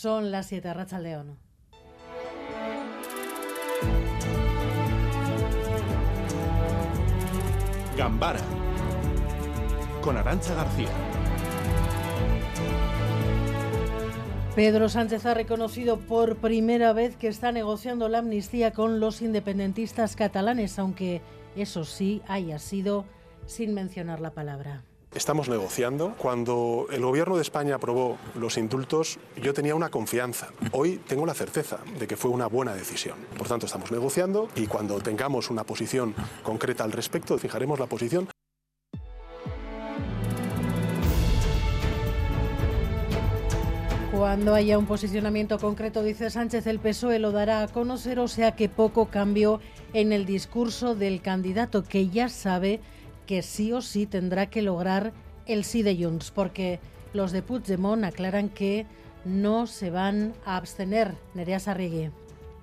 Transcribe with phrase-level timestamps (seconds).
[0.00, 1.36] Son las 7, Racha León.
[7.96, 8.38] Gambara
[10.00, 10.86] con Arancha García.
[14.54, 20.14] Pedro Sánchez ha reconocido por primera vez que está negociando la amnistía con los independentistas
[20.14, 21.22] catalanes, aunque
[21.56, 23.04] eso sí haya sido
[23.46, 24.84] sin mencionar la palabra.
[25.14, 26.14] Estamos negociando.
[26.18, 30.48] Cuando el gobierno de España aprobó los indultos, yo tenía una confianza.
[30.72, 33.16] Hoy tengo la certeza de que fue una buena decisión.
[33.38, 38.28] Por tanto, estamos negociando y cuando tengamos una posición concreta al respecto, fijaremos la posición.
[44.12, 48.56] Cuando haya un posicionamiento concreto, dice Sánchez, el PSOE lo dará a conocer, o sea
[48.56, 49.60] que poco cambio
[49.94, 52.80] en el discurso del candidato, que ya sabe
[53.28, 55.12] que sí o sí tendrá que lograr
[55.44, 56.80] el sí de Junts, porque
[57.12, 58.86] los de Puigdemont aclaran que
[59.26, 61.14] no se van a abstener.
[61.34, 62.10] Nerea Sarrigue.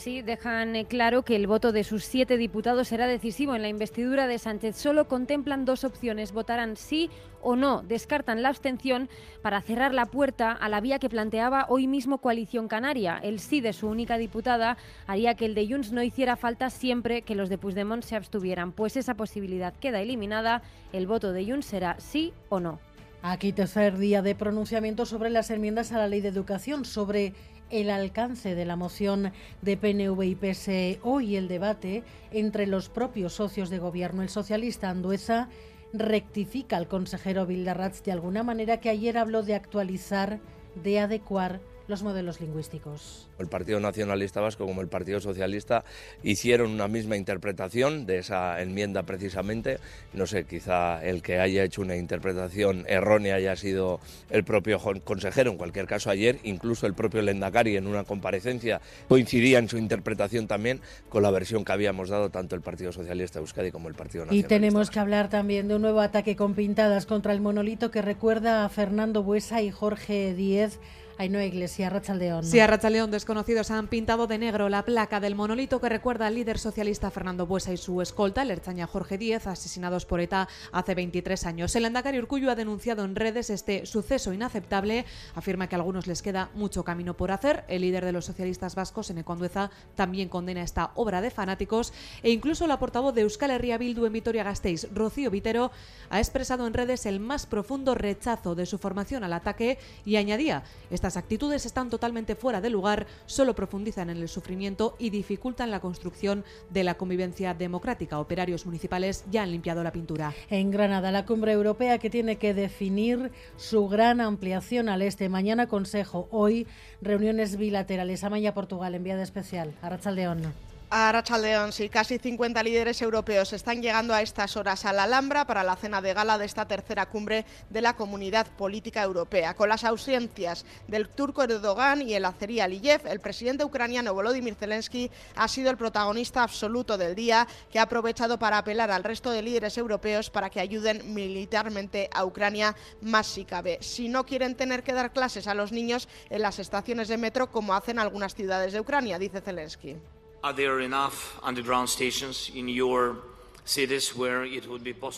[0.00, 3.68] Sí, dejan eh, claro que el voto de sus siete diputados será decisivo en la
[3.68, 4.76] investidura de Sánchez.
[4.76, 7.10] Solo contemplan dos opciones, votarán sí
[7.42, 7.82] o no.
[7.82, 9.10] Descartan la abstención
[9.42, 13.20] para cerrar la puerta a la vía que planteaba hoy mismo Coalición Canaria.
[13.22, 17.20] El sí de su única diputada haría que el de Junts no hiciera falta siempre
[17.20, 18.72] que los de Puigdemont se abstuvieran.
[18.72, 20.62] Pues esa posibilidad queda eliminada.
[20.94, 22.80] El voto de Junts será sí o no.
[23.20, 27.34] Aquí tercer día de pronunciamiento sobre las enmiendas a la ley de educación, sobre
[27.70, 29.32] el alcance de la moción
[29.62, 31.00] de PNV y PSE.
[31.02, 34.22] Hoy el debate entre los propios socios de gobierno.
[34.22, 35.48] El socialista Andueza
[35.92, 40.40] rectifica al consejero Vildarratz de alguna manera que ayer habló de actualizar,
[40.82, 41.60] de adecuar
[41.90, 43.28] los modelos lingüísticos.
[43.38, 45.84] El Partido Nacionalista Vasco como el Partido Socialista
[46.22, 49.78] hicieron una misma interpretación de esa enmienda precisamente.
[50.14, 55.50] No sé, quizá el que haya hecho una interpretación errónea haya sido el propio consejero.
[55.50, 60.46] En cualquier caso, ayer incluso el propio Lendakari en una comparecencia coincidía en su interpretación
[60.46, 64.24] también con la versión que habíamos dado tanto el Partido Socialista Euskadi como el Partido
[64.24, 64.46] Nacionalista.
[64.46, 68.00] Y tenemos que hablar también de un nuevo ataque con pintadas contra el monolito que
[68.00, 70.78] recuerda a Fernando Buesa y Jorge Díez
[71.20, 72.46] Ainhoa Iglesia, Rachaldeón.
[72.46, 76.34] Sí, a Rachaldeón, desconocidos han pintado de negro la placa del monolito que recuerda al
[76.34, 80.94] líder socialista Fernando Buesa y su escolta, el erchaña Jorge Díez, asesinados por ETA hace
[80.94, 81.76] 23 años.
[81.76, 85.04] El Andacari Urcullo ha denunciado en redes este suceso inaceptable.
[85.34, 87.64] Afirma que a algunos les queda mucho camino por hacer.
[87.68, 91.92] El líder de los socialistas vascos, Eneco Andueza, también condena esta obra de fanáticos.
[92.22, 95.70] E incluso la portavoz de Euskal Herria Bildu en Vitoria-Gasteiz, Rocío Vitero,
[96.08, 99.76] ha expresado en redes el más profundo rechazo de su formación al ataque
[100.06, 105.10] y añadía, esta actitudes están totalmente fuera de lugar, solo profundizan en el sufrimiento y
[105.10, 108.18] dificultan la construcción de la convivencia democrática.
[108.18, 110.34] Operarios municipales ya han limpiado la pintura.
[110.48, 115.28] En Granada, la cumbre europea que tiene que definir su gran ampliación al este.
[115.28, 116.66] Mañana consejo, hoy
[117.00, 118.24] reuniones bilaterales.
[118.24, 119.74] Amaya Portugal, enviada especial.
[119.82, 120.69] Arrachaldeón.
[120.92, 121.22] A
[121.70, 125.76] sí, casi 50 líderes europeos están llegando a estas horas a la Alhambra para la
[125.76, 129.54] cena de gala de esta tercera cumbre de la Comunidad Política Europea.
[129.54, 135.12] Con las ausencias del turco Erdogan y el azerí Aliyev, el presidente ucraniano Volodymyr Zelensky
[135.36, 139.42] ha sido el protagonista absoluto del día, que ha aprovechado para apelar al resto de
[139.42, 143.78] líderes europeos para que ayuden militarmente a Ucrania más si cabe.
[143.80, 147.52] Si no quieren tener que dar clases a los niños en las estaciones de metro,
[147.52, 149.96] como hacen algunas ciudades de Ucrania, dice Zelensky.
[150.42, 153.18] Are there enough underground stations in your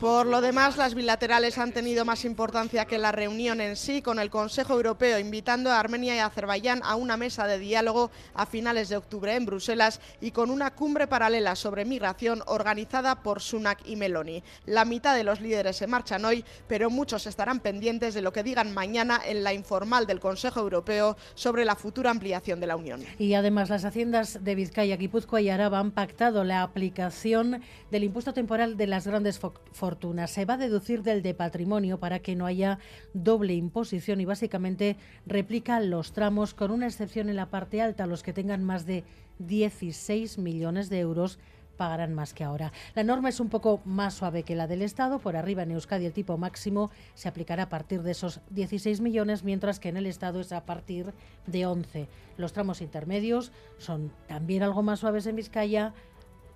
[0.00, 4.18] por lo demás, las bilaterales han tenido más importancia que la reunión en sí, con
[4.18, 8.88] el Consejo Europeo invitando a Armenia y Azerbaiyán a una mesa de diálogo a finales
[8.88, 13.96] de octubre en Bruselas y con una cumbre paralela sobre migración organizada por Sunak y
[13.96, 14.42] Meloni.
[14.66, 18.42] La mitad de los líderes se marchan hoy, pero muchos estarán pendientes de lo que
[18.42, 23.04] digan mañana en la informal del Consejo Europeo sobre la futura ampliación de la Unión.
[23.18, 28.32] Y además, las haciendas de Vizcaya, Guipúzcoa y Araba han pactado la aplicación del impuesto
[28.38, 29.40] temporal de las grandes
[29.72, 30.30] fortunas.
[30.30, 32.78] Se va a deducir del de patrimonio para que no haya
[33.12, 38.06] doble imposición y básicamente replica los tramos con una excepción en la parte alta.
[38.06, 39.02] Los que tengan más de
[39.40, 41.40] 16 millones de euros
[41.76, 42.72] pagarán más que ahora.
[42.94, 45.18] La norma es un poco más suave que la del Estado.
[45.18, 49.42] Por arriba en Euskadi el tipo máximo se aplicará a partir de esos 16 millones,
[49.42, 51.12] mientras que en el Estado es a partir
[51.48, 52.06] de 11.
[52.36, 55.92] Los tramos intermedios son también algo más suaves en Vizcaya,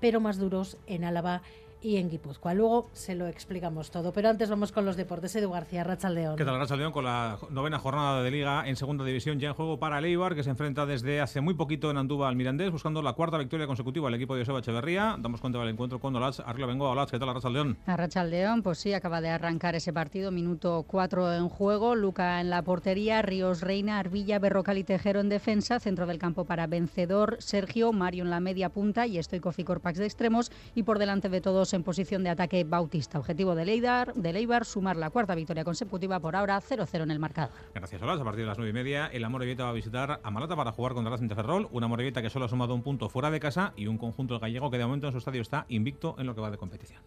[0.01, 1.43] pero más duros en Álava
[1.83, 2.55] y en Guipúzcoa.
[2.55, 5.35] Luego se lo explicamos todo, pero antes vamos con los deportes.
[5.37, 6.37] Edu García, Racha León.
[6.37, 6.93] ¿Qué tal, Racha León?
[6.93, 10.43] Con la novena jornada de Liga en segunda división ya en juego para Leibar, que
[10.43, 14.09] se enfrenta desde hace muy poquito en Andúba al Mirandés, buscando la cuarta victoria consecutiva
[14.09, 15.17] al equipo de Joseba Echeverría.
[15.19, 16.41] Damos cuenta del encuentro con Olaz.
[16.41, 17.11] Arriba vengo a Olaz.
[17.11, 17.77] ¿Qué tal, Racha León?
[17.87, 21.95] Racha León, pues sí, acaba de arrancar ese partido, minuto 4 en juego.
[21.95, 26.45] Luca en la portería, Ríos Reina, Arvilla, Berrocal y Tejero en defensa, centro del campo
[26.45, 30.99] para vencedor, Sergio, Mario en la media punta y Stoico Corpax de extremos y por
[30.99, 33.19] delante de todos en posición de ataque Bautista.
[33.19, 37.19] Objetivo de Leidar, de Leibar, sumar la cuarta victoria consecutiva por ahora 0-0 en el
[37.19, 37.55] marcador.
[37.75, 38.21] Gracias, Olas.
[38.21, 40.73] A partir de las 9 y media, el Amorebieta va a visitar a Malata para
[40.73, 41.69] jugar contra la Ferrol.
[41.73, 44.71] Una Amorebieta que solo ha sumado un punto fuera de casa y un conjunto gallego
[44.71, 47.01] que de momento en su estadio está invicto en lo que va de competición.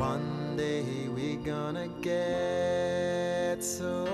[0.00, 4.09] One day we're gonna get so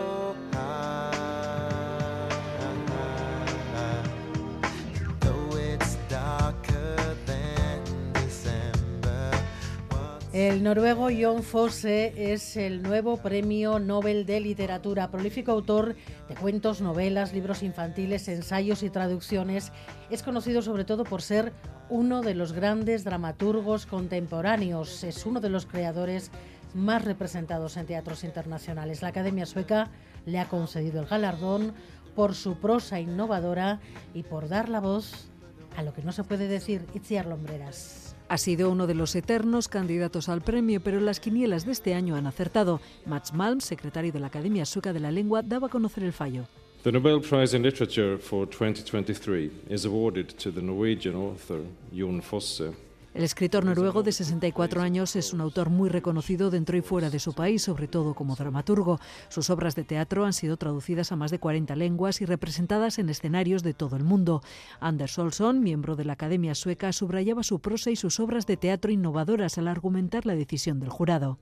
[10.36, 15.96] El noruego Jon Fosse es el nuevo premio Nobel de Literatura, prolífico autor
[16.28, 19.72] de cuentos, novelas, libros infantiles, ensayos y traducciones.
[20.10, 21.54] Es conocido sobre todo por ser
[21.88, 25.04] uno de los grandes dramaturgos contemporáneos.
[25.04, 26.30] Es uno de los creadores
[26.74, 29.00] más representados en teatros internacionales.
[29.00, 29.88] La Academia Sueca
[30.26, 31.72] le ha concedido el galardón
[32.14, 33.80] por su prosa innovadora
[34.12, 35.30] y por dar la voz
[35.78, 38.05] a lo que no se puede decir Itziar Lombreras.
[38.28, 42.16] Ha sido uno de los eternos candidatos al premio, pero las quinielas de este año
[42.16, 42.80] han acertado.
[43.06, 46.44] Mats Malm, secretario de la Academia Sueca de la Lengua, daba a conocer el fallo.
[46.82, 51.60] The Nobel Prize in Literature for 2023 is awarded to the Norwegian author
[51.92, 52.72] Jon Fosse.
[53.16, 57.18] El escritor noruego de 64 años es un autor muy reconocido dentro y fuera de
[57.18, 59.00] su país, sobre todo como dramaturgo.
[59.30, 63.08] Sus obras de teatro han sido traducidas a más de 40 lenguas y representadas en
[63.08, 64.42] escenarios de todo el mundo.
[64.80, 68.92] Anders Olsson, miembro de la Academia Sueca, subrayaba su prosa y sus obras de teatro
[68.92, 71.38] innovadoras al argumentar la decisión del jurado.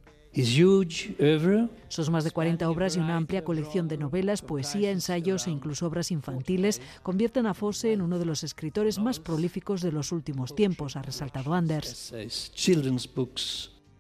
[1.89, 5.87] Sus más de 40 obras y una amplia colección de novelas, poesía, ensayos e incluso
[5.87, 10.55] obras infantiles convierten a Fosse en uno de los escritores más prolíficos de los últimos
[10.55, 12.13] tiempos, ha resaltado Anders.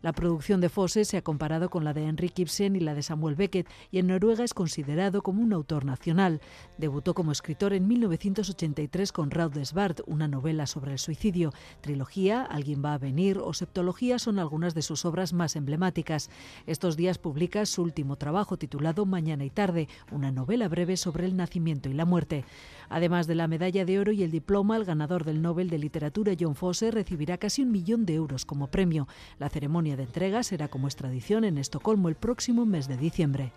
[0.04, 3.02] La producción de Fosse se ha comparado con la de Henrik Ibsen y la de
[3.02, 6.42] Samuel Beckett y en Noruega es considerado como un autor nacional.
[6.76, 9.30] Debutó como escritor en 1983 con
[9.64, 11.54] Svart, una novela sobre el suicidio.
[11.80, 16.28] Trilogía, Alguien va a venir o Septología son algunas de sus obras más emblemáticas.
[16.66, 21.34] Estos días publica su último trabajo titulado Mañana y tarde, una novela breve sobre el
[21.34, 22.44] nacimiento y la muerte.
[22.90, 26.34] Además de la medalla de oro y el diploma, el ganador del Nobel de Literatura,
[26.38, 29.08] John Fosse, recibirá casi un millón de euros como premio.
[29.38, 33.52] La ceremonia de entrega será como es tradición en Estocolmo el próximo mes de diciembre.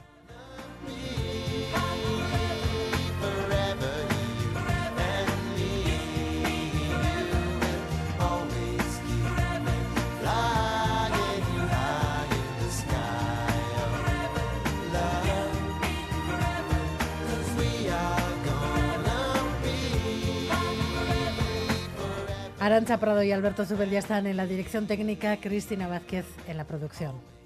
[22.67, 27.36] Arancha Prado y Alberto ya están en la dirección técnica, Cristina Vázquez en la producción.